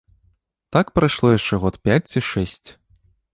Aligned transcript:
Так 0.75 0.87
прайшло 0.99 1.27
яшчэ 1.33 1.59
год 1.67 1.77
пяць 1.89 1.99
ці 2.15 2.25
шэсць. 2.31 2.67